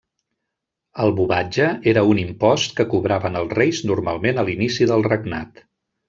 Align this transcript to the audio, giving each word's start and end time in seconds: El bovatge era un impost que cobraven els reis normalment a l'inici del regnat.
El 1.01 1.11
bovatge 1.17 1.67
era 1.91 2.03
un 2.13 2.21
impost 2.23 2.73
que 2.79 2.85
cobraven 2.93 3.37
els 3.45 3.53
reis 3.59 3.81
normalment 3.91 4.41
a 4.45 4.51
l'inici 4.51 4.89
del 4.93 5.05
regnat. 5.13 5.63